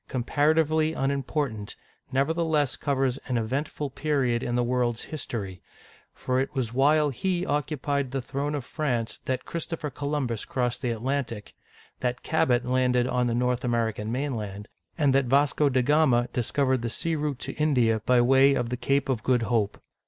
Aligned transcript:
comparatively 0.07 0.93
unimportant, 0.93 1.75
nevertheless 2.11 2.75
covers 2.75 3.19
an 3.27 3.37
eventful 3.37 3.91
period 3.91 4.41
in 4.41 4.55
the 4.55 4.63
world's 4.63 5.03
his 5.03 5.27
tory, 5.27 5.61
for 6.11 6.39
it 6.39 6.55
was 6.55 6.73
while 6.73 7.11
he 7.11 7.45
occupied 7.45 8.09
the 8.09 8.19
throne 8.19 8.55
of 8.55 8.65
France 8.65 9.19
that 9.25 9.45
Christopher 9.45 9.91
Columbus 9.91 10.43
crossed 10.43 10.81
the 10.81 10.89
Atlantic, 10.89 11.53
that 11.99 12.23
Cabot 12.23 12.65
landed 12.65 13.05
on 13.05 13.27
the 13.27 13.35
North 13.35 13.63
American 13.63 14.11
mainland, 14.11 14.67
and 14.97 15.13
that 15.13 15.25
Vasco 15.25 15.69
da 15.69 15.83
Ga'ma 15.83 16.29
discovered 16.33 16.81
the 16.81 16.89
sea 16.89 17.15
route 17.15 17.37
to 17.37 17.53
India 17.53 18.01
by 18.03 18.19
way 18.19 18.55
of 18.55 18.69
the 18.69 18.77
Cape 18.77 19.07
of 19.07 19.21
Good 19.21 19.43
Hope. 19.43 19.79